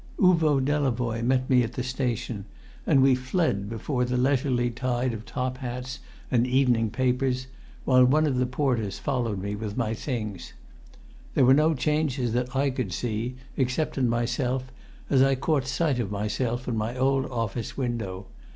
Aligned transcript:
Uvo 0.17 0.59
Delavoye 0.59 1.21
met 1.23 1.47
me 1.47 1.61
at 1.61 1.73
the 1.73 1.83
station, 1.83 2.45
and 2.87 3.03
we 3.03 3.13
fled 3.13 3.69
before 3.69 4.03
the 4.03 4.17
leisurely 4.17 4.71
tide 4.71 5.13
of 5.13 5.25
top 5.27 5.59
hats 5.59 5.99
and 6.31 6.47
evening 6.47 6.89
papers, 6.89 7.45
while 7.85 8.03
one 8.03 8.25
of 8.25 8.37
the 8.39 8.47
porters 8.47 8.97
followed 8.97 9.39
with 9.43 9.77
my 9.77 9.93
things. 9.93 10.53
There 11.35 11.45
were 11.45 11.53
no 11.53 11.75
changes 11.75 12.33
that 12.33 12.55
I 12.55 12.71
could 12.71 12.91
see, 12.91 13.35
except 13.55 13.95
in 13.95 14.09
myself 14.09 14.71
as 15.07 15.21
I 15.21 15.35
caught 15.35 15.67
sight 15.67 15.99
of 15.99 16.09
myself 16.09 16.67
in 16.67 16.75
my 16.75 16.97
old 16.97 17.27
office 17.27 17.77
window. 17.77 18.25